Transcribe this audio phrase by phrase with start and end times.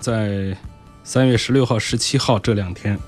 [0.00, 0.56] 在
[1.04, 2.98] 三月十六号、十七号这两天，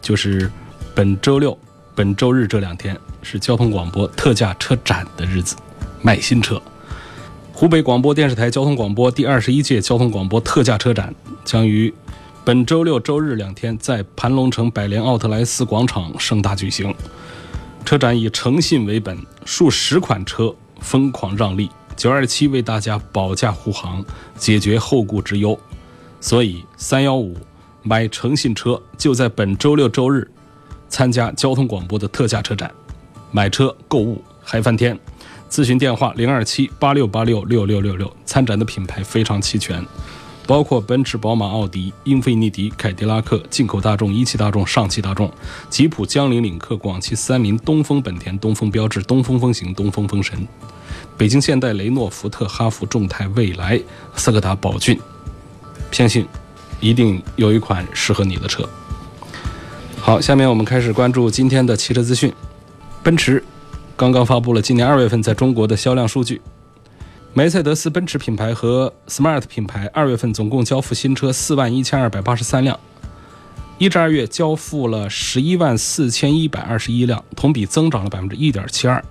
[0.00, 0.50] 就是
[0.94, 1.58] 本周六、
[1.94, 5.56] 本周日这两天是交通广播特价车展的日子，
[6.00, 6.60] 卖新车。
[7.52, 11.12] 湖北广播电视台交通广播第二十一届交通广播特价车展
[11.44, 11.92] 将于
[12.44, 16.94] 本周六、周日两天在盘龙城百联奥特莱斯广场盛大举行。
[17.84, 21.68] 车展以诚信为本，数十款车疯狂让利。
[21.96, 24.04] 九二七为大家保驾护航，
[24.36, 25.58] 解决后顾之忧，
[26.20, 27.36] 所以三幺五
[27.82, 30.28] 买诚信车就在本周六周日
[30.88, 32.70] 参加交通广播的特价车展，
[33.30, 34.98] 买车购物嗨翻天！
[35.50, 38.12] 咨询电话零二七八六八六六六六六。
[38.26, 39.82] 参展的品牌非常齐全，
[40.46, 45.32] 包括奔驰、宝马、奥迪、英菲尼迪、凯迪拉克、进口大众、一汽大众、上汽大众、
[45.70, 50.46] 吉普、江铃、领克、广汽三菱、东风本田、东风标致、东风风行、东风风神。
[51.16, 53.80] 北京现代、雷诺、福特、哈弗、众泰、蔚来、
[54.14, 55.00] 斯柯达、宝骏，
[55.90, 56.26] 相信
[56.80, 58.68] 一定有一款适合你的车。
[60.00, 62.32] 好，下面我们开始关注今天的汽车资讯。
[63.02, 63.42] 奔驰
[63.96, 66.40] 刚刚发布了今年二月份在中国的销量数据，
[67.32, 72.78] 梅赛德斯奔驰品牌和 Smart 品牌二月份总共交付新车四万一千二百八十三辆，
[73.78, 79.02] 一至二月交付了十一万四千一百二十一辆，同比增长了百分之一点七二。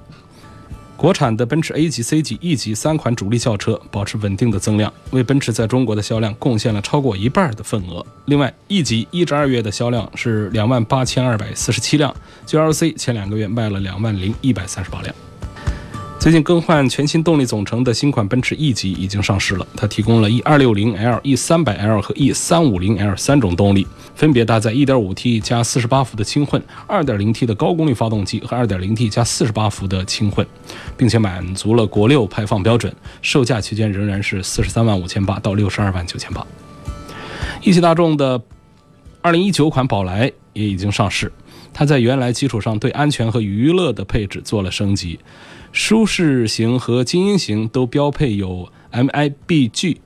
[0.97, 8.03] 国产的奔驰 A 级、C 级、E 级三款主力轿车保持稳定的增量，为奔驰在中国的销量贡献了超过一半的份额。
[8.25, 12.13] 另外，E 级一至二月的销量是两万八千二百四十七辆
[12.47, 15.13] ，GLC 前两个月卖了两万零一百三十八辆。
[16.19, 28.57] 最近更换全新动力总成的新款奔驰 E 级已经上市了，它提供了 E 二六零 L、E 三百 L 和 E 三五零 L 三种动力，分别搭载 1.5T 加48伏的轻混、2.0T 的高功率发动机和
[28.57, 30.45] 2.0T 加48伏的轻混，
[30.97, 32.93] 并且满足了国六排放标准。
[33.21, 36.45] 售价区间仍然是43万五千八到62万九千八。
[37.61, 38.41] 一汽大众的
[39.21, 41.31] 2019款宝来也已经上市，
[41.77, 45.19] 它在原来基础上对安全和娱乐的配置做了升级。
[45.71, 49.97] 舒适型和精英型都标配有 MIBG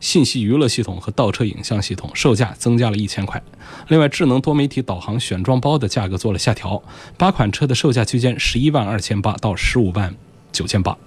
[0.00, 3.40] 信息娱乐系统和倒车影像系统，售价增加了一千块。
[3.86, 6.82] 另外，智能多媒体导航选装包的价格做了下调，
[7.16, 10.12] 八款车的售价区间十一万二千八到十五万
[10.50, 10.98] 九千八。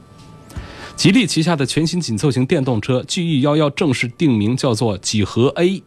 [0.95, 5.83] 吉利旗下的全新紧凑型电动车 GE 幺幺正式定名叫做几何 A，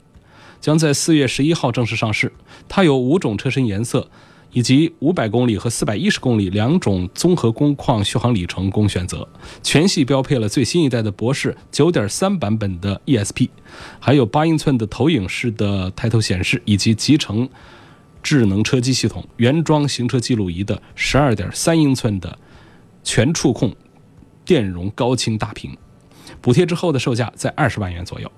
[0.62, 2.32] 将在四月十一号正式上市。
[2.66, 4.08] 它有五种车身颜色。
[4.54, 9.26] 以及五百公里和四百一十公里两种综合工况续航里程供选择，
[9.62, 13.48] 全系标配了最新一代的博士九点三版本的 ESP，
[13.98, 17.48] 还有八英寸的投影式的抬头显示，以及集成
[18.22, 22.38] 智能车机系统、原装行车记录仪的十二点三英寸的
[23.02, 23.74] 全触控
[24.44, 25.74] 电容高清大屏，
[26.42, 28.30] 补贴之后的售价在二十万元左右。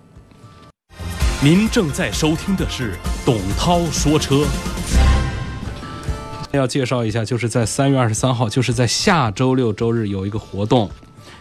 [1.45, 4.47] 您正在收听的是董涛说车。
[6.53, 10.91] 要介绍一下，就是在三月二十三号，就是在下周六周日有一个活动。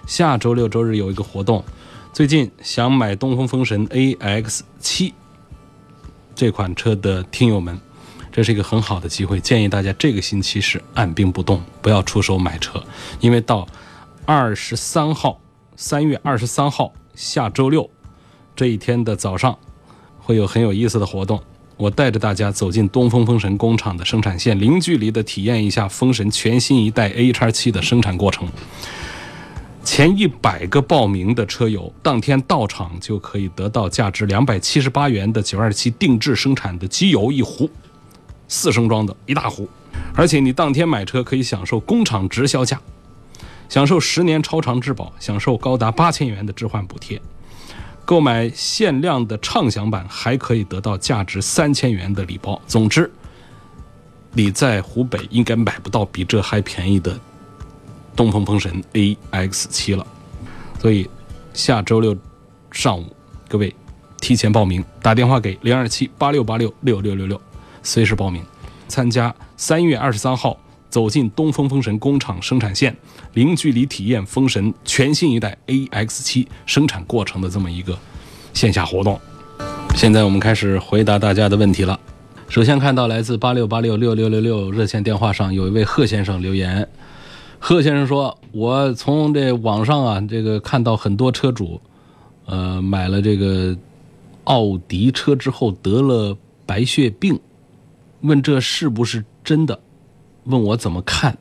[0.05, 1.63] 下周六周日有一个活动，
[2.11, 5.13] 最近想买东风风神 AX 七
[6.35, 7.79] 这款车的听友们，
[8.29, 12.83] 这是一个很好的机会，建议大家这个星期是按兵不动，不要出手买车，
[13.21, 13.65] 因为到
[14.25, 15.39] 二十三号，
[15.77, 17.89] 三月二十三号下周六
[18.53, 19.57] 这一天的早上，
[20.23, 21.39] 会有很有意思的活动。
[21.75, 28.47] 我带着大家走进东风风神工厂的生产线，零距离的体验一下风神全新一代 A 叉七的生产过程。
[29.83, 37.69] 前一百个报名的车友，当天到场就可以得到价值两百七十八元的九二七定制生产的机油一壶，
[38.47, 39.67] 四升装的一大壶。
[40.15, 42.79] 而且你当天买车可以享受工厂直销价，
[43.67, 47.19] 享受十年超长质保，享受高达八千元的置换补贴。
[48.05, 52.61] 购买限量的畅享版，还可以得到价值三千元的礼包。
[52.67, 53.11] 总之，
[54.31, 57.19] 你在湖北应该买不到比这还便宜的
[58.15, 60.05] 东风风神 AX 七了。
[60.79, 61.09] 所以，
[61.53, 62.15] 下周六
[62.71, 63.05] 上午，
[63.47, 63.73] 各位
[64.19, 67.39] 提前报名，打电话给零二七八六八六六六六六，
[67.81, 68.43] 随时报名
[68.87, 70.57] 参加三月二十三号。
[70.89, 72.95] 走进东风风神工厂生产线，
[73.33, 77.97] 零距离体验风神全新一代 AX7 生产过程的这么一个
[78.53, 79.19] 线下活动。
[79.95, 81.99] 现在我们开始回答大家的问题了。
[82.47, 86.87] 首先看到来自八六八六六六六六热线电话上有一位贺先生留言，
[87.57, 91.81] 贺先生说：“我从这网上啊，这个看到很多车主，
[92.45, 93.75] 呃，买了这个
[94.43, 96.37] 奥迪车之后得了
[96.67, 97.39] 白血病，
[98.21, 99.79] 问这是不是真的？
[100.43, 101.35] 问我怎么看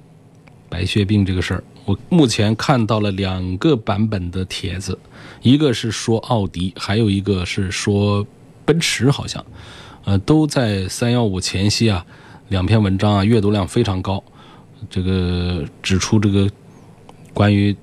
[0.70, 1.64] 白血病这个事儿。
[1.84, 4.98] 我目前看到了两个版本的帖子，
[5.42, 8.26] 一个是说奥迪，还有一个是说。”
[8.64, 9.44] 奔驰好像，
[10.04, 12.06] 呃，都在三幺五前夕啊，
[12.48, 14.22] 两篇文章啊，阅读量非常高。
[14.88, 16.48] 这个指出这个
[17.34, 17.76] 关于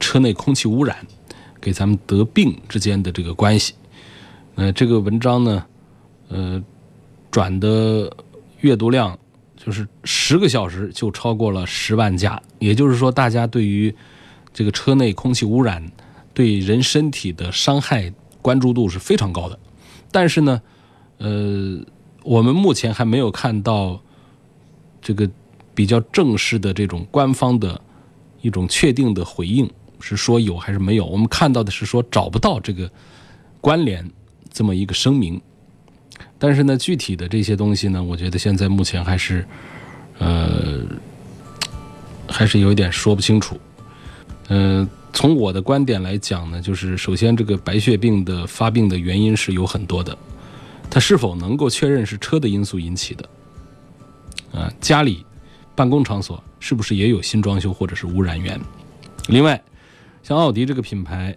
[0.00, 0.96] 车内空气污染
[1.60, 3.74] 给咱们得病之间的这个关系。
[4.56, 5.64] 呃，这个文章呢，
[6.28, 6.60] 呃，
[7.30, 8.12] 转的
[8.62, 9.16] 阅读量
[9.66, 13.92] 就是十个小时就超过了十万加，也就是说，大家对于
[14.54, 15.84] 这个车内空气污染
[16.32, 19.58] 对人身体的伤害关注度是非常高的。
[20.12, 20.62] 但是呢，
[21.18, 21.84] 呃，
[22.22, 24.00] 我们目前还没有看到
[25.02, 25.28] 这个
[25.74, 27.80] 比较正式的这种官方的
[28.42, 29.68] 一种确定的回应，
[29.98, 31.04] 是说有还是没有？
[31.04, 32.88] 我们看到的是说找不到这个
[33.60, 34.08] 关联
[34.52, 35.42] 这么一个声明。
[36.38, 39.46] 但是呢，具体的这些东西呢，我觉得现在目前还是
[40.18, 40.82] 呃
[42.28, 43.58] 还是有一点说不清楚。
[44.48, 44.88] 嗯。
[45.12, 50.14] 从我的观点来讲呢，就是首先这个白血病的发病的原因是有很多的，
[50.90, 53.26] 它是否能够确认是车的因素引起的？
[54.52, 55.24] 啊，家里、
[55.74, 58.60] 办公场所是不是也有新装修或者是污染源？
[59.28, 59.58] 另外，
[60.22, 61.34] 像奥迪这个品牌，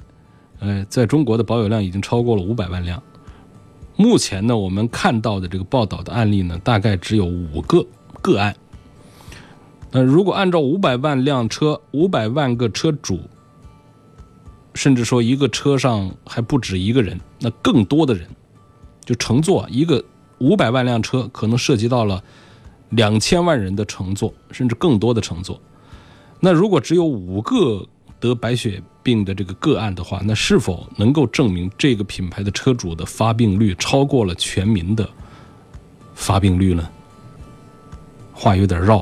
[0.59, 3.01] 呃，在中国的保有量已经超过了五百万辆，
[4.01, 7.85] 目前呢，我们看到的这个报道的案例呢，大概只有五个
[8.21, 8.55] 个案。
[9.91, 13.19] 那如果按照五百万辆车、五百万个车主，
[14.73, 18.25] 甚至说一个车上还不止一个人，那更多的人
[19.03, 20.01] 就乘坐一个
[20.37, 22.23] 五百万辆车，可能涉及到了
[22.91, 25.59] 两千万人的乘坐，甚至更多的乘坐。
[26.39, 27.85] 那如果只有五个
[28.17, 35.09] 得白血病的这个个案的话，那是否能够证明这个品牌的车主的发病率超过了全民的
[36.13, 36.89] 发病率呢？
[38.33, 38.97] 话有点绕，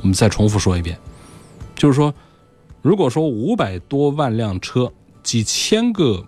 [0.00, 0.98] 我们再重复说一遍，
[1.74, 2.14] 就是说，
[2.82, 4.90] 如果说五百多万辆车，
[5.22, 6.24] 几千个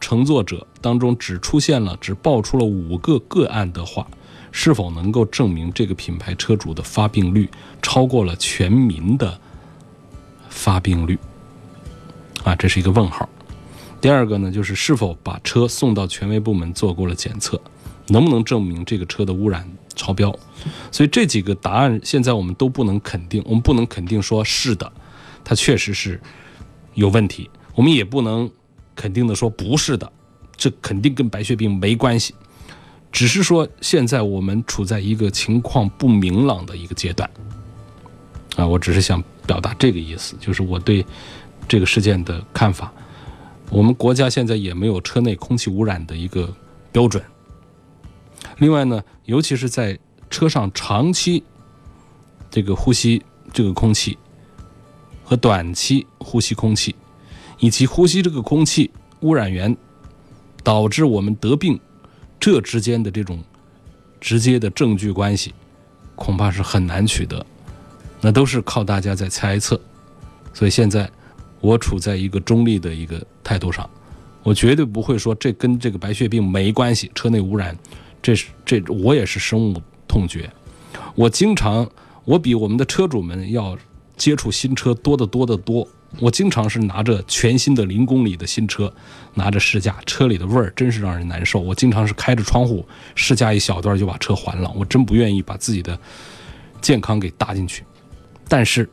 [0.00, 4.06] 乘坐者当中只出现了、只爆出了五个个案的话，
[4.50, 7.48] 是否能够证明这个品牌车主的发病率
[7.82, 9.38] 超过了全民的
[10.48, 11.18] 发病率？
[12.44, 13.28] 啊，这是一个问号。
[14.00, 17.60] 第二个呢，就是是否把车送到权威部门做过了检测，
[18.08, 20.34] 能不能证明这个车的污染超标？
[20.90, 24.90] 所以这几个答案现在我们都不能肯定，我们不能肯定说是的，
[25.44, 26.18] 它确实是
[26.94, 27.50] 有问题。
[27.74, 28.50] 我们也不能
[28.94, 30.10] 肯定的说不是的，
[30.56, 32.34] 这肯定跟白血病没关系，
[33.12, 37.28] 只是说现在我们处在一个情况不明朗的一个阶段，
[38.56, 41.04] 啊，我只是想表达这个意思，就是我对
[41.70, 42.92] 这个事件的看法。
[43.70, 46.52] 我们国家现在也没有车内空气污染的一个
[46.90, 47.22] 标准。
[48.58, 49.96] 另外呢，尤其是在
[50.28, 51.44] 车上长期
[52.50, 53.22] 这个呼吸
[53.52, 54.18] 这个空气
[55.22, 56.96] 和短期呼吸空气。
[57.62, 58.90] 以及呼吸这个空气
[59.20, 59.76] 污染源
[60.62, 61.78] 导致我们得病，
[62.40, 63.44] 这之间的这种
[64.18, 65.52] 直接的证据关系，
[66.16, 67.44] 恐怕是很难取得。
[68.22, 69.78] 那都是靠大家在猜测。
[70.54, 71.10] 所以现在
[71.60, 73.88] 我处在一个中立的一个态度上，
[74.42, 77.10] 我绝对不会说这跟这个白血病没关系。
[77.14, 77.76] 车内污染，
[78.22, 80.50] 这是这我也是深恶痛绝。
[81.14, 81.88] 我经常
[82.24, 83.76] 我比我们的车主们要
[84.16, 85.86] 接触新车多得多得多。
[86.18, 88.92] 我经常是拿着全新的零公里的新车，
[89.34, 91.60] 拿着试驾，车里的味儿真是让人难受。
[91.60, 95.96] 我经常是开着窗户试驾一小段就把车还了，我真不愿意把自己的
[96.80, 97.84] 健康给搭进去。
[98.48, 98.90] 但是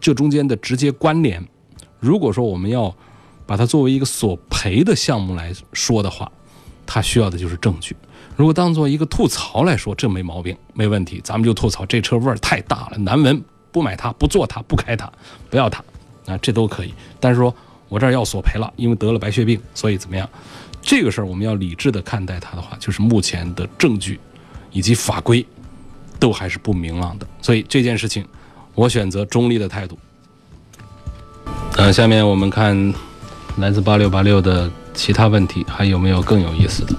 [0.00, 1.40] 这中间的直接关联，
[2.02, 2.92] 如果说我们要
[3.46, 6.30] 把它作为一个索赔的项目来说的话，
[6.84, 7.94] 它需要的就是证据。
[8.34, 13.40] 如果当做一个吐槽来说，这没毛病，没问题，咱们就吐槽这车味儿太大了，难闻，
[13.70, 15.10] 不买它，不坐它，不开它，
[15.48, 15.82] 不要它。
[16.26, 17.54] 啊，这都可以，但是说
[17.88, 20.28] 我这儿要索赔了，因为得了白血病，所以怎么样？
[20.80, 24.18] 这个事儿我们要理智的看待它的话，就是目前的证据
[24.72, 25.46] 以及法规
[26.18, 28.26] 都还是不明朗的，所以这件事情
[28.74, 29.96] 我选择中立的态度。
[31.78, 32.94] 呃，下面我们看
[33.56, 36.94] 来自八六八六的其他问题，还有没有更有意思的？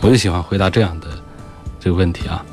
[0.00, 1.08] 我就喜欢回答这样的
[1.80, 2.44] 这个问题啊，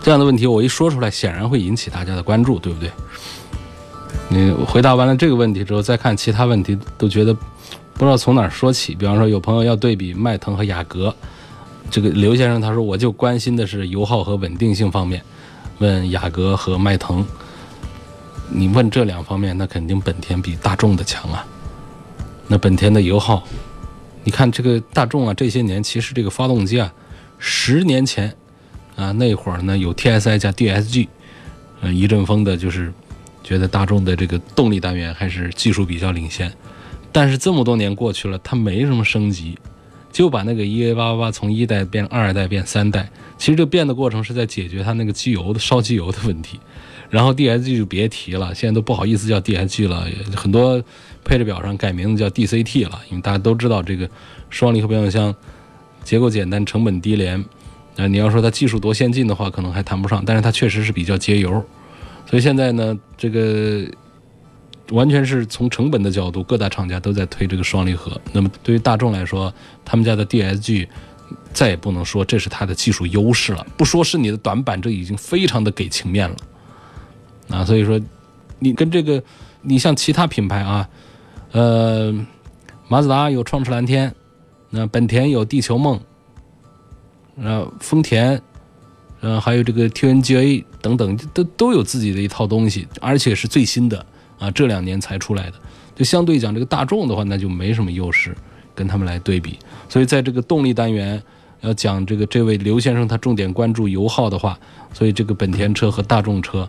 [0.00, 2.90] 这样的问题我一说出来，显然会引起大家的关注，对不对？
[4.28, 8.94] 你回答完了这个问题之后，再看其他问题，都觉得不知道从哪儿说起。
[8.94, 11.14] 比方说，有朋友要对比迈腾和雅阁，
[11.90, 15.20] 这个刘先生他说，我就关心的是油耗和稳定性方面，
[15.78, 17.26] 问雅阁和迈腾。
[18.52, 21.46] 你问这两方面，那肯定本田比大众的强啊。
[22.48, 23.46] 那本田的油耗，
[24.24, 26.92] 你看这个大众啊，这些年其实这个发动机啊，
[27.38, 28.34] 十年前
[28.96, 31.06] 啊那会儿呢有 TSI 加 DSG，
[31.80, 32.92] 嗯，一阵风的就是
[33.44, 36.52] 觉得大众的这个动力单元还是技术比较领先。
[37.12, 39.56] 但是这么多年过去了，它没什么升级，
[40.12, 46.58] 就把那个 EA888 从一代变二代变三代，其实这变的过程是在解决它那个机油的烧机油的问题。
[47.10, 50.82] 然后 DSG 就别提了，现在都不好意思叫 DSG 了，很多
[51.24, 54.08] 配置表上改名字叫 DCT 了，因为大家都知道这个
[54.48, 55.34] 双离合变速箱
[56.04, 57.44] 结构简单、成本低廉。
[57.96, 61.50] 那你要说它技术多先进的话，可能还谈不上，但是它确实是比较节油。
[62.26, 63.84] 所以现在呢，这个
[64.90, 68.18] 完全是从成本的角度，各大厂家都在推这个双离合。
[68.32, 69.52] 那么对于大众来说，
[69.84, 70.86] 他们家的 DSG
[71.52, 76.36] 再也不能说这是它的技术优势了，不说是你的短板，这已经非常的给情面了。
[77.50, 78.00] 啊，所以说，
[78.60, 79.22] 你跟这个，
[79.60, 80.88] 你像其他品牌啊，
[81.52, 82.14] 呃，
[82.88, 84.14] 马自达有创驰蓝天，
[84.70, 85.98] 那本田有地球梦，
[87.36, 88.40] 呃，丰田，
[89.20, 94.06] 呃，还有这个 TNGA 等等，都都有自己的一套东西，而且是最新的
[94.38, 95.54] 啊，这两年才出来的。
[95.96, 98.34] 就相对讲，这个大众的话，那就没什么优势，
[98.74, 99.58] 跟他们来对比。
[99.88, 101.20] 所以在这个动力单元，
[101.62, 104.56] 要讲这个这位刘先生他重点关注油耗的话，
[104.94, 106.68] 所以这个本田车和大众车。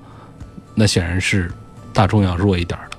[0.75, 1.51] 那显然是
[1.94, 2.98] 大众要弱一点的。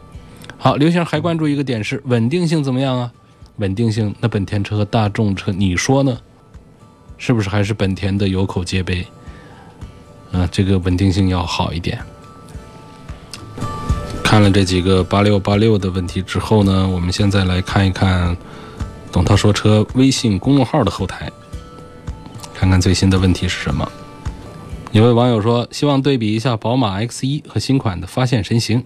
[0.58, 3.12] 好，刘先生还关注一个点是稳定性怎么样啊？
[3.56, 6.18] 稳定性，那本田车和大众车，你说呢？
[7.18, 9.06] 是不是还是本田的有口皆碑？
[10.32, 11.98] 啊，这个稳定性要好一点。
[14.24, 18.34] 看了这几个八六八六的问题之后呢，我们现在来看一看
[19.12, 21.30] 董涛说车微信公众号的后台，
[22.54, 23.90] 看看最新的问题是什么。
[24.92, 28.84] 有位网友说，希望对比一下宝马 X1 和新款的发现神行。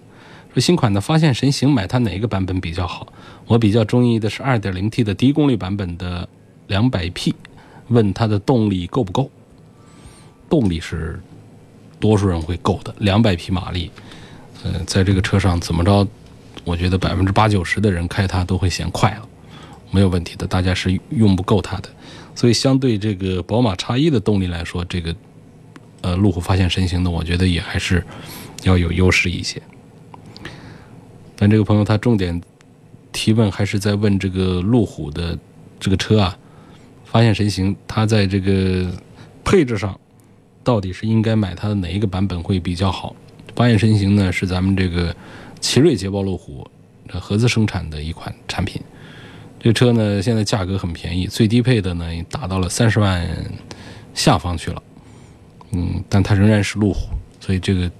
[0.53, 3.05] 说新款的发现神行买它哪个版本比较好？
[3.45, 6.27] 我比较中意的是 2.0T 的低功率版本的
[6.69, 7.33] 200P。
[7.89, 9.29] 问它的动力够不够？
[10.49, 11.19] 动力是
[11.99, 13.91] 多数人会够的，200匹马力。
[14.63, 16.07] 呃，在这个车上怎么着？
[16.63, 19.27] 我觉得百分之八九十的人开它都会嫌快了，
[19.91, 20.47] 没有问题的。
[20.47, 21.89] 大家是用不够它的，
[22.33, 25.13] 所以相对这个宝马 X1 的动力来说，这个。
[26.07, 28.01] 呃，路虎发现神行的，我觉得也还是
[28.63, 29.61] 要有优势一些。
[31.35, 32.41] 但这个朋友他重点
[33.11, 35.37] 提问还是在问这个路虎的
[35.81, 36.37] 这个车啊，
[37.03, 38.89] 发现神行，它在这个
[39.43, 39.99] 配置上
[40.63, 43.13] 到底是应该买它的哪一个版本会比较好？
[43.53, 45.13] 发现神行呢是咱们这个
[45.59, 46.65] 奇瑞捷豹路虎
[47.19, 48.81] 合资生产的一款产品。
[49.59, 53.27] 这车呢现在价格很便宜，最低配的呢也达到了三十万
[54.13, 54.81] 下方去了。
[55.71, 57.09] 嗯，但它仍然是路虎，
[57.39, 57.91] 所以这个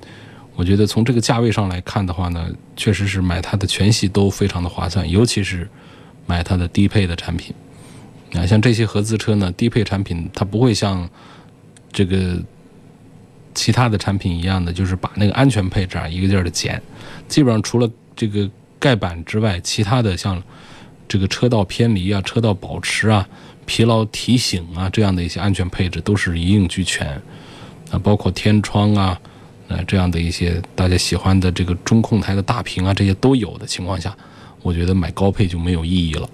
[0.55, 5.69] 我觉得从这个价位上来看的话呢，确实是买它的全系都非常的划算，尤其是
[6.25, 7.53] 买它的低配的产品。
[8.33, 11.09] 啊，像这些合资车呢，低配产品它不会像
[11.91, 12.37] 这个
[13.53, 16.81] 其他的产品一样的，就是把那个安全配置啊一个劲儿的减，
[17.27, 20.41] 基本上除了这个盖板之外，其他的像
[21.07, 23.27] 这个车道偏离啊、车道保持啊、
[23.65, 27.21] 疲劳提醒啊这样的一些安全配置都是一应俱全。
[27.91, 29.19] 啊，包括天窗啊，
[29.69, 34.15] 呃，这样的一些大家喜欢的这个中控台的大屏啊，这些都有的情况下，
[34.61, 36.29] 我觉得买高配就没有意义了。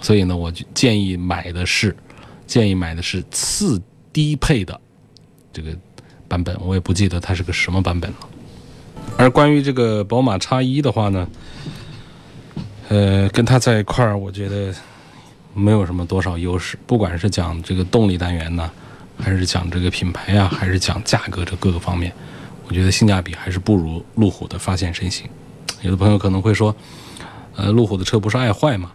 [0.00, 1.96] 所以呢，我就建议买的是，
[2.46, 3.80] 建议买的是次
[4.12, 4.80] 低配的
[5.52, 5.76] 这个
[6.28, 6.56] 版本。
[6.60, 8.16] 我也不记得它是个什么版本了。
[9.16, 11.28] 而关于这个宝马叉一的话呢，
[12.88, 14.74] 呃，跟它在一块儿，我觉得
[15.54, 18.70] 没有什么多少优势，不管是讲这个动力单元呢。
[19.22, 22.12] 还是讲这个品牌呀，还是讲价格这各个方面，
[22.66, 25.28] 我觉得性价比还是不如路虎的发现神行。
[25.80, 26.74] 有的朋友可能会说，
[27.54, 28.92] 呃，路虎的车不是爱坏吗？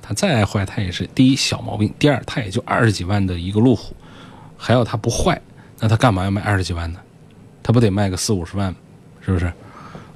[0.00, 3.94] 它再爱坏，它也是第一小毛病，第二它也就二十几万的一个路虎，
[4.56, 5.40] 还要它不坏，
[5.78, 6.98] 那它干嘛要卖二十几万呢？
[7.62, 8.74] 它不得卖个四五十万，
[9.24, 9.52] 是不是？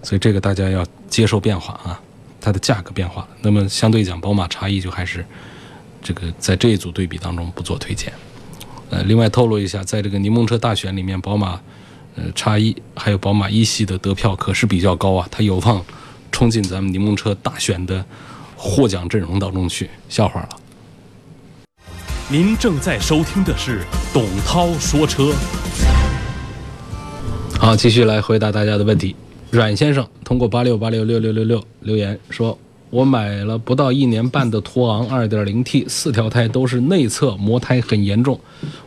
[0.03, 2.01] 所以这个大家要接受变化啊，
[2.41, 3.29] 它的价格变化。
[3.41, 5.25] 那么相对讲，宝马差异就还是
[6.03, 8.13] 这个在这一组对比当中不做推荐。
[8.95, 11.61] 呃，另外透露一下，在这个柠檬车大选里面，宝马，
[12.15, 15.85] 呃，叉一还有宝马一系的得票可是比较高啊，它有望
[16.31, 18.05] 冲进咱们柠檬车大选的
[18.57, 20.49] 获奖阵容当中去，笑话了。
[22.29, 23.83] 您正在收听的是
[24.13, 25.33] 董涛说车。
[27.59, 29.17] 好，继续来回答大家的问题。
[29.51, 32.57] 阮先生通过八六八六六六六六留言说
[32.95, 38.39] ：“我买了不到一年半的途昂 2.0T，四条胎都是内侧磨胎很严重，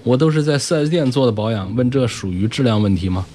[0.01, 3.25] 我都是在 4S 店做的保养，问这属于质量问题吗？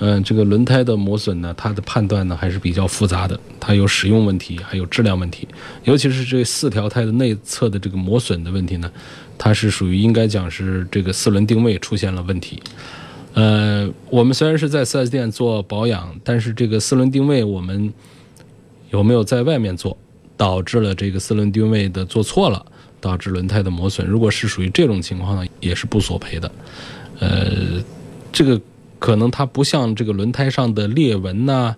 [0.00, 5.48] 嗯，这个轮胎的磨损呢，它的判断呢还是比较复杂的，它有使用问题，还有质量问题，
[5.84, 8.92] 尤其是这四条胎的内侧的这个磨损的问题呢，
[9.38, 12.62] 它是属于应该讲是这个四轮定位出现了问题。
[13.32, 17.90] 呃，我们虽然是在 4S 店做保养，但是这个四轮定位我们。
[18.94, 19.96] 有没有在外面做，
[20.36, 22.64] 导致了这个四轮定位的做错了，
[23.00, 24.06] 导致轮胎的磨损？
[24.06, 26.48] 如果是属于这种情况呢，也是不索赔的。
[27.18, 27.82] 呃，
[28.32, 28.60] 这个
[29.00, 31.74] 可能它不像这个轮胎上的裂纹呐，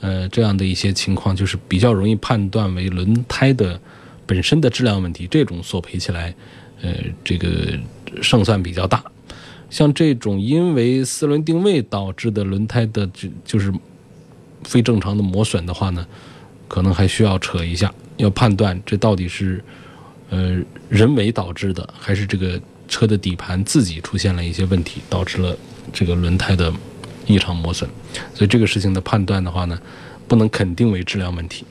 [0.00, 3.78] 呃，这样的一些情况，就是比较容易判断为轮胎的
[4.24, 6.34] 本身的质量问题，这种索赔起来，
[6.80, 7.78] 呃，这个
[8.22, 9.04] 胜算比较大。
[9.68, 13.70] 像这种因为四轮定位导致的轮胎的就就是
[14.62, 16.06] 非正常的磨损的话呢？
[16.74, 19.62] 可能还需要扯一下，要判断这到底是，
[20.30, 25.56] 呃，人为导致的，还是这个车的底盘自己出现了一些问题，导致了
[25.92, 26.72] 这个轮胎的
[27.26, 27.88] 异常磨损。
[28.34, 29.78] 所以这个事情的判断的话呢，
[30.26, 31.64] 不能肯定为质量问题。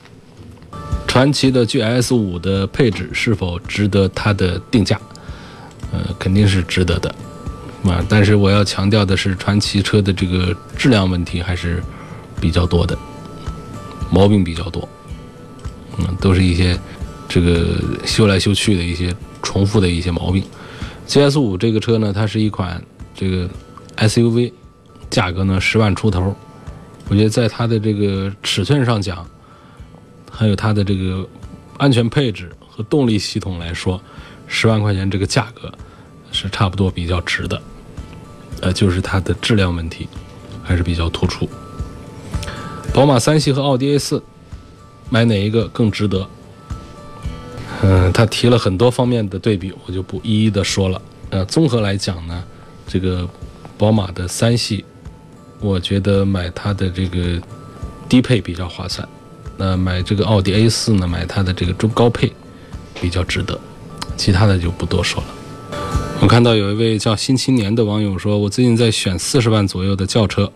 [1.06, 4.98] 传祺的 GS 五的配置是否值得它的定价？
[5.92, 7.14] 呃，肯定是值得的，
[7.84, 11.82] 啊，但是我要强调的是，传祺车的这个质量问题还是
[12.40, 12.96] 比较多的。
[14.10, 14.88] 毛病比较多，
[15.98, 16.78] 嗯，都是一些
[17.28, 20.42] 这个修来修去的一些重复的一些毛病。
[21.06, 22.82] GS 五这个车呢，它是一款
[23.14, 23.48] 这个
[23.96, 24.52] SUV，
[25.10, 26.34] 价格呢十万出头。
[27.08, 29.26] 我觉得在它的这个尺寸上讲，
[30.30, 31.28] 还有它的这个
[31.76, 34.00] 安全配置和动力系统来说，
[34.46, 35.70] 十万块钱这个价格
[36.32, 37.60] 是差不多比较值的。
[38.62, 40.08] 呃，就是它的质量问题
[40.62, 41.46] 还是比较突出。
[42.94, 44.22] 宝马三系和奥迪 A 四，
[45.14, 46.28] 买哪一个更值得？
[47.84, 51.00] 嗯，他提了很多方面的对比，我就不一一的说了。
[51.30, 52.42] 呃，综合来讲呢，
[52.84, 53.28] 这个
[53.78, 54.84] 宝马的三系，
[55.60, 57.40] 我觉得买它的这个
[58.08, 59.08] 低配比较划算。
[59.56, 62.32] 那买这个奥迪 A 四呢，买它的这个中高配
[63.00, 63.56] 比较值得。
[64.16, 65.28] 其他的就不多说了。
[66.20, 70.50] 我看到有一位叫新青年的网友说，我最近在选四十万左右的轿车。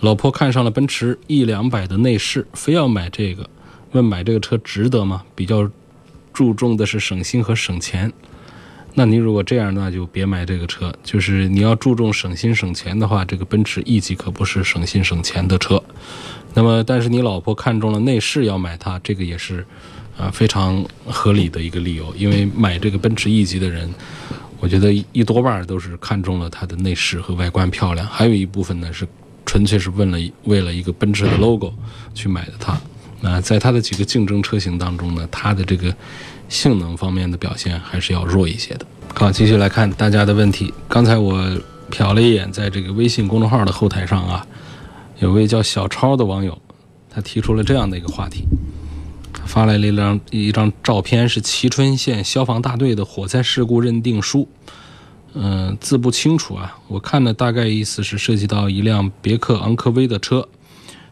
[0.00, 3.48] 老婆看上了奔驰 E 两百的内饰，非要买这个，
[3.92, 5.22] 问买这个车值得吗？
[5.34, 5.68] 比较
[6.32, 8.12] 注重的是省心和省钱。
[8.94, 10.92] 那你如果这样，那就别买这个车。
[11.02, 15.82] 就是你要注重省心省钱的话，这个奔驰 E 级可不是省心省钱的车。
[16.54, 19.64] 那么，但是你老婆看中了内饰要买它，这个也是
[20.16, 22.14] 啊非常合理的一个理由。
[22.16, 23.88] 因为买这个奔驰 E 级的人，
[24.60, 29.06] 我觉得一多半都是看中了它的内饰和外观漂亮，还有一部分呢是。
[29.46, 31.72] 纯粹是为了为了一个奔驰的 logo
[32.12, 32.78] 去买的它，
[33.20, 35.94] 那在它的几个竞争车型当中呢，它的这个
[36.48, 38.86] 性能方面的表现还是要弱一些的。
[39.14, 40.72] 好，继续来看大家的问题。
[40.88, 41.36] 刚才我
[41.90, 44.46] 瞟了一眼，在这个微信公众号的后台上啊，
[45.18, 46.56] 有位叫小超的网友，
[47.10, 48.44] 他提出了这样的一个话题，
[49.44, 54.48] 发来了一张一张照片，是蕲春县消防大队的火灾事故认定书。
[55.34, 56.78] 嗯，字不清楚啊。
[56.86, 60.48] 我看的大概意思是涉及到一辆别克昂科威的车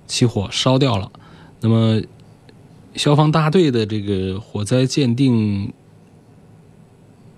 [0.07, 1.11] 起火烧掉了。
[1.61, 2.01] 那么，
[2.95, 5.73] 消防大队的这个火灾鉴定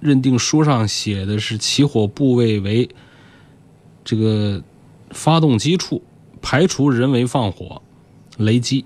[0.00, 2.88] 认定书上写的是起火部位为
[4.04, 4.62] 这个
[5.10, 6.02] 发动机处，
[6.40, 7.80] 排除人为放火、
[8.36, 8.84] 雷击，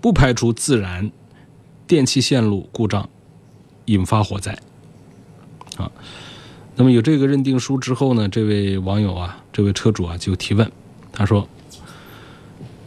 [0.00, 1.10] 不排除自燃、
[1.86, 3.08] 电气线路故障
[3.86, 4.56] 引发火灾。
[5.76, 5.90] 啊。
[6.74, 10.72] 那么有这个认定书之后呢，这位网友啊，这位车主啊就提问，
[11.12, 11.46] 他说：“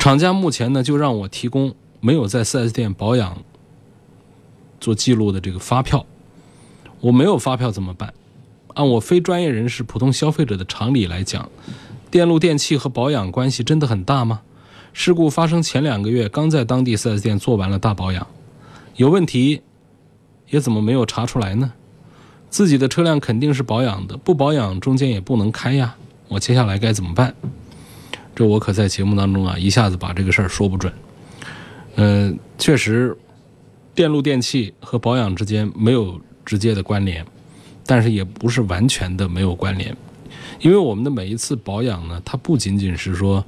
[0.06, 3.40] 厂家目前呢就让我提供没有在 4S 店保养
[4.80, 6.06] 做记录的这个发票，
[7.00, 8.14] 我没有发票怎么办？
[8.76, 11.50] 按我非专业人士、普通消费者的常理来讲，
[12.12, 14.42] 电路电器和保养关系真的很大吗？
[14.94, 18.28] 事故发生前两个月刚在当地 4S 店做完了大保养，
[18.98, 19.64] 有问题
[20.52, 21.74] 也怎么没有查出来呢？”
[22.52, 25.96] 自己的车辆肯定是保养的，不保养中间也不能开呀。
[26.28, 27.34] 我接下来该怎么办？
[28.36, 30.92] 这我可在节目当中啊，一下子把这个事儿说不准。
[31.96, 33.18] 嗯，确实，
[33.94, 37.26] 电路电器和保养之间没有直接的关联，
[37.86, 39.96] 但是也不是完全的没有关联。
[40.60, 43.44] 因为我们的每一次保养呢，它不仅仅是说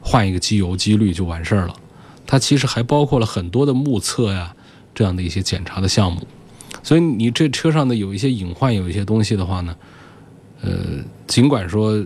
[0.00, 1.74] 换一个机油、机滤就完事儿了，
[2.26, 4.54] 它其实还包括了很多的目测呀
[4.92, 6.26] 这样的一些检查的项目。
[6.82, 9.76] 所以你这车上的有一些隐患，有一些东西的话呢，
[10.62, 10.70] 呃，
[11.28, 12.04] 尽管说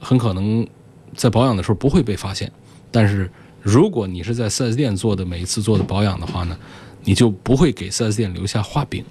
[0.00, 0.66] 很可能
[1.14, 2.50] 在保养的时候不会被发现，
[2.90, 6.56] 但是如果你是在 4S 店做的每一次做的保养的话呢，
[7.04, 9.04] 你就不会给 4S 店留下画饼。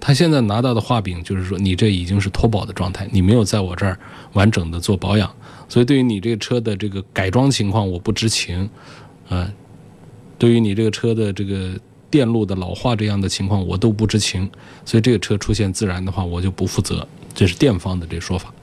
[0.00, 3.98] 他现在拿到的画饼就是说，你这已经是脱保的状态，你没有在我这儿
[4.32, 5.28] 完整的做保养，
[5.68, 8.70] 所以对于你这个车的这个改装情况我不知情，
[9.28, 9.52] 啊，
[10.38, 14.48] 对于你这个车的这个电路的老化这样的情况我都不知情，
[14.84, 18.54] 所以这个车出现自燃的话我就不负责，这是店方的这说法。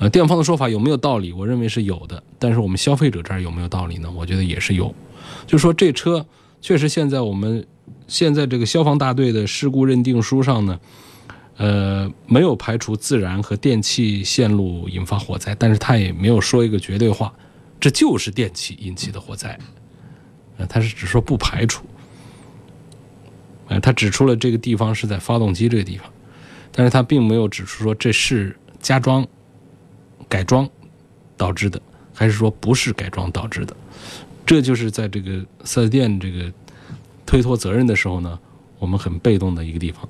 [0.00, 1.32] 呃，店方的说法有没有道理？
[1.32, 4.10] 我认为是有的，但是我们消费者这儿有没有道理呢？
[4.10, 4.92] 我觉得也是有，
[5.46, 6.26] 就是说这车
[6.60, 7.64] 确实现在我们。
[8.06, 10.80] 现在这个消防大队的事故认定书上呢，
[11.58, 17.32] 呃，没有排除自燃和电气线路引发火灾，但是他也没有说一个绝对话，
[17.78, 19.56] 这就是电气引起的火灾，
[20.56, 21.84] 呃，他是只说不排除，
[23.68, 26.10] 呃，他指出了这个地方是在发动机这个地方，
[26.72, 29.24] 但是他并没有指出说这是加装、
[30.30, 30.66] 改装
[31.36, 31.78] 导致的，
[32.14, 33.76] 还是说不是改装导致的，
[34.46, 36.50] 这就是在这个四 S 店这个。
[37.26, 38.36] 推脱责任的时候呢，
[38.80, 40.08] 我们很被动的一个地方，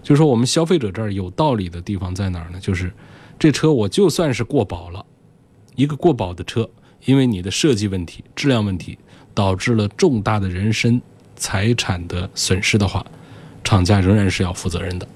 [0.00, 2.60] 就是说我们消费者这儿有道理的地方在哪儿呢？
[2.60, 2.92] 就是
[3.36, 5.04] 这车我就算是过保了，
[5.74, 6.70] 一个过保的车，
[7.04, 8.96] 因为你的设计问题、质量问题
[9.34, 11.02] 导致了重大的人身
[11.34, 13.04] 财产的损失的话，
[13.64, 15.08] 厂家仍然是要负责任的，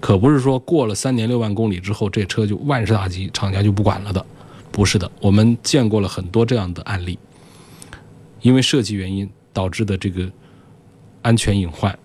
[0.00, 4.24] 可不是说过了三年六万公里之后这车就万事大吉，厂家就不管了的，
[4.70, 5.10] 不是的。
[5.20, 7.18] 我们见过了很多这样的案例，
[8.40, 10.30] 因为设计原因导致的这个。
[11.20, 11.98] 安全隐患，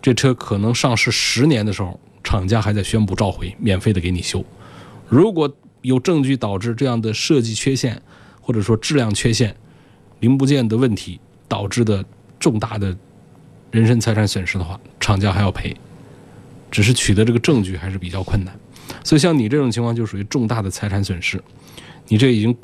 [0.00, 4.42] 这车可能上市十年的时候，厂家还在宣布召回，免费的给你修。
[5.06, 8.00] 如果有证据导致这样的设计缺陷，
[8.40, 9.54] 或者说质量缺陷、
[10.20, 12.02] 零部件的问题导致的
[12.40, 12.96] 重大的
[13.70, 15.76] 人身财产损失的话，厂家还要赔。
[16.74, 18.52] 只是取得这个证据还是比较困难。
[19.04, 21.40] 所以像你这种情况就属于重大的财产损失，
[22.08, 22.56] 你这已经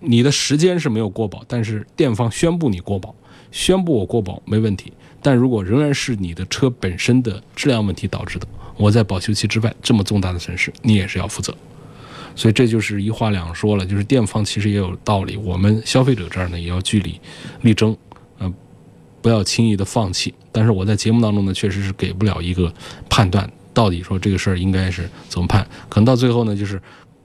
[0.00, 3.14] 你的时间是没有过保，但是店方宣布你过保，
[3.52, 4.92] 宣布我过保没问题。
[5.22, 11.56] 但如果仍然是你的车本身的质量问题导致的，我在保修期之外这么重大的损失，你也是要负责。
[12.34, 17.20] 所以这就是一话两说了，就是店方其实也有道理，我们消费者这儿呢也要据理
[17.62, 17.96] 力争，
[19.24, 20.34] 不要轻易的放弃。
[20.52, 22.70] 但是我在节目当中呢，确实是给不了一个
[23.08, 25.66] 判断，到底说这个事儿应该是怎么判？
[25.88, 26.78] 可能到最后呢，就是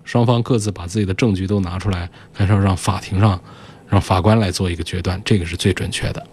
[0.06, 3.38] 双方各自把自己的证据都拿出来，还是要让法庭上
[3.90, 6.26] 让法官来做一个决断，这个是最准确的。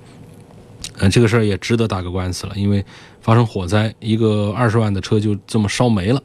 [0.98, 2.84] 嗯，这个事儿也值得打个官司了，因为
[3.20, 6.22] 发生火灾，一个二十万的车就这么烧没了，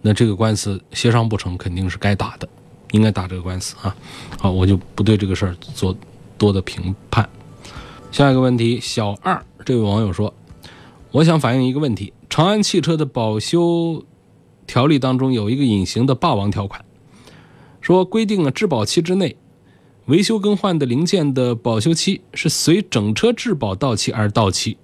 [0.00, 2.48] 那这个官司协商不成，肯定是该打的，
[2.92, 3.94] 应该打这个官司啊。
[4.38, 5.94] 好，我就不对这个事儿做
[6.38, 7.28] 多的评判。
[8.10, 10.32] 下一个问题，小二这位网友说，
[11.12, 14.02] 我想反映一个问题：长安汽车的保修
[14.66, 16.84] 条例当中有一个隐形的霸王条款，
[17.80, 19.36] 说规定了质保期之内。
[20.06, 24.78] 维修更换的零件的保修期是随整车质保到期而到期。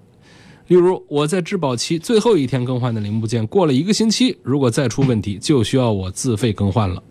[0.69, 7.03] 例如，我在质保期最后一天更换的零部件，过了一个星期，如果再出问题，就需要我自费更换了。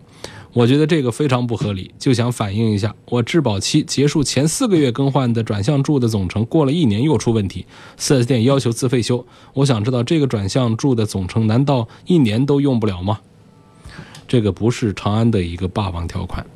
[0.54, 7.66] 我觉得这个非常不合理，就想反映一下：我质保期结束前四个月更换的转向柱的总成，过了一年又出问题
[7.98, 9.26] ，4S 店要求自费修。
[9.52, 13.20] 我想知道这个转向柱的总成难道一年都用不了吗？
[14.28, 16.46] 这个不是长安的一个霸王条款。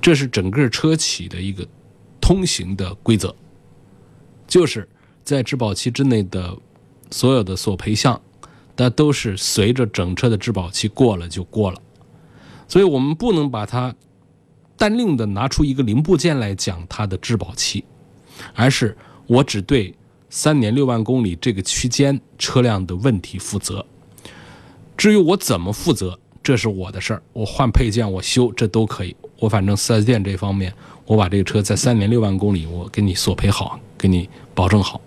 [0.00, 1.66] 这是整个车企的一个
[2.20, 3.34] 通行的规则，
[4.46, 4.88] 就是
[5.24, 6.56] 在质保期之内的
[7.10, 8.20] 所有的索赔项，
[8.76, 11.82] 那都是随着整车的质保期过了就过了，
[12.68, 13.94] 所以我们不能把它
[14.76, 17.82] 单另的拿出一个零部件来讲它的质保期，
[18.54, 19.92] 而是我只对
[20.30, 23.84] 三年六万公里这个区间车辆的问题负责，
[24.96, 26.18] 至于我怎么负责。
[26.40, 29.14] 这是我的事儿，我换配件，我修，这都可以。
[29.38, 30.72] 我反正四 S 店这方面，
[31.04, 34.98] 我把这个车在三年六万公里，我给你索赔好，给你保证好。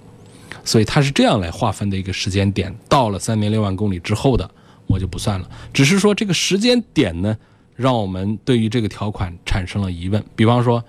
[0.63, 4.47] 所以它是这样来划分的一个时间点，到了三年六万公里之后的，
[4.85, 5.49] 我就不算了。
[5.73, 7.35] 只是说这个时间点呢，
[7.81, 10.23] 让我们对于这个条款产生了疑问。
[10.35, 10.83] 比方说，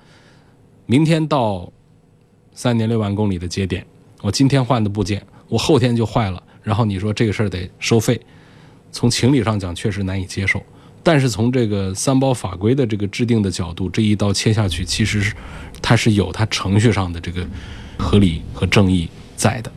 [0.86, 1.72] 明天到
[2.54, 3.84] 三年六万公里的节点，
[4.20, 8.20] 我今天换的部件，我后天就坏了，然后你说这个事儿得收费。
[8.92, 10.62] 从情理上讲，确实难以接受，
[11.02, 15.34] 但是从这个三包法规的这个制定的角度，这一刀切下去，其实是
[15.80, 17.48] 它是有它程序上的这个
[17.98, 19.72] 合理和正义在的，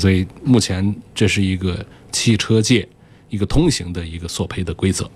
[0.00, 2.86] 所以目前这是一个汽车界
[3.28, 5.08] 一个通行的一个索赔的规则。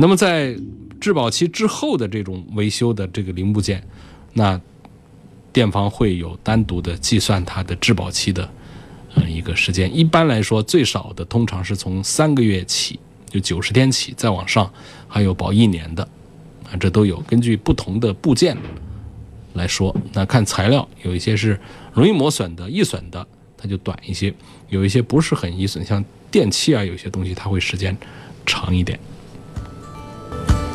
[0.00, 0.56] 那么在
[1.00, 3.82] 质保期之后的这种维修的这个零部件，
[4.32, 4.58] 那
[5.52, 8.48] 店方会有单独的计算它的质保期的。
[9.16, 14.70] 嗯，一个时间一般来说最少的通常是从三个月起，就九十天起再往上，
[15.08, 16.06] 还有保一年的，
[16.70, 17.18] 啊，这都有。
[17.22, 18.56] 根据不同的部件
[19.54, 19.94] 来说。
[20.12, 21.58] 那看材料，有一些是
[21.92, 24.32] 容易磨损的、易损的，它就短一些；
[24.68, 27.96] 有一些不是很易损，像电器啊，有些东西它会时间
[28.46, 28.96] 长一点。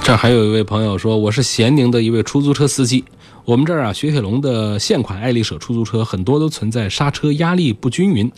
[0.04, 3.06] 这还有一位朋友说，我是咸宁的一位出租车司机。
[3.46, 8.30] 我们这儿啊，雪铁龙的现款爱丽舍出租车很多都存在刹车压力不均匀，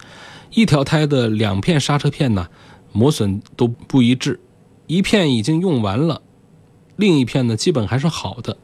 [0.51, 2.47] 一条胎的两片刹车片呢
[2.91, 4.39] 磨损都不一致，
[4.85, 6.21] 一片已经用完了，
[6.97, 8.55] 另一片呢基本还是好的。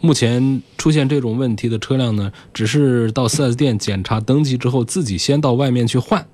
[0.00, 6.26] 目前出现这种问题的车辆呢，只是到 4S 店检查登记之后，自己先到外面去换。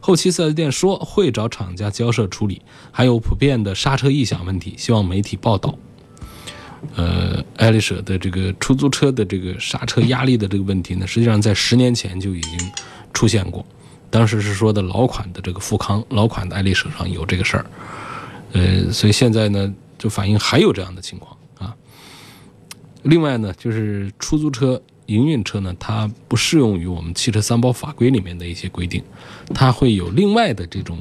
[0.00, 2.60] 后期 4S 店说会找厂家交涉处理，
[2.92, 5.74] 还有普遍的刹车异响问题，希望媒体报道。
[6.96, 12.70] 呃，爱丽舍的这个出租车的这个刹车压力的这个问题呢，实际上在十年前就已经
[13.14, 13.64] 出现过，
[14.10, 17.66] 当时是说的老款的这个富康、老款的爱丽舍上有这个事儿。
[18.52, 21.33] 呃，所以现在呢，就反映还有这样的情况。
[23.04, 24.82] 另外呢，就是出租车。
[25.06, 29.04] 营运车呢，它不适用于我们汽车三包法规里面的一些规定，
[29.52, 30.98] 它会有另外的这种，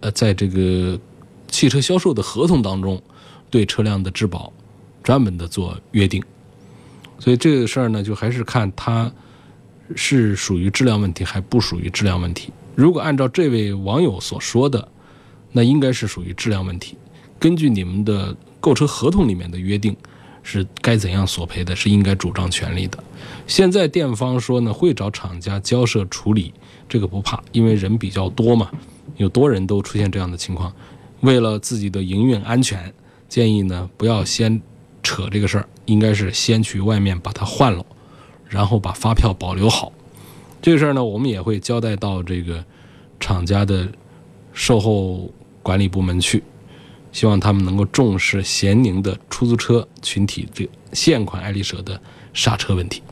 [0.00, 1.00] 呃，在这个
[1.48, 3.02] 汽车销售的合同当中，
[3.48, 4.52] 对车辆的质保
[5.02, 6.22] 专门的做约定。
[7.18, 9.10] 所以这个事儿呢，就还是看它
[9.96, 12.52] 是属于质量问题，还不属于质量问题。
[12.74, 14.86] 如果按照这位网友所说的，
[15.52, 16.98] 那应该是属于质量问题。
[17.38, 19.96] 根据你们的购车合同里面的约定。
[20.44, 23.02] 是该怎样索赔的，是应该主张权利的。
[23.48, 26.54] 现在店方说呢，会找厂家交涉处理，
[26.88, 28.70] 这个不怕，因为人比较多嘛，
[29.16, 30.72] 有多人都出现这样的情况。
[31.22, 32.92] 为了自己的营运安全，
[33.28, 34.60] 建议呢不要先
[35.02, 37.84] 扯这个事儿，应该是先去外面把它换了，
[38.48, 39.90] 然后把发票保留好。
[40.60, 42.62] 这个事儿呢，我们也会交代到这个
[43.18, 43.88] 厂家的
[44.52, 45.30] 售后
[45.62, 46.42] 管理部门去。
[47.14, 51.98] 希望他们能够重视咸宁的出租车群体这现款爱丽舍的
[52.34, 53.02] 刹车问题。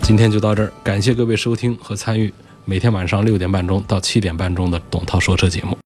[0.00, 2.32] 今天就到这儿，感谢各位收听和参与
[2.64, 5.76] 每天晚上六点半钟到七点半钟的董涛说车节目。